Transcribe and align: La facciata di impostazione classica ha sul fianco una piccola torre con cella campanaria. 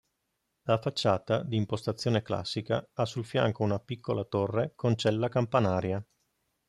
La 0.63 0.79
facciata 0.79 1.43
di 1.43 1.57
impostazione 1.57 2.23
classica 2.23 2.83
ha 2.93 3.05
sul 3.05 3.23
fianco 3.23 3.61
una 3.61 3.77
piccola 3.77 4.23
torre 4.23 4.71
con 4.73 4.95
cella 4.95 5.29
campanaria. 5.29 6.03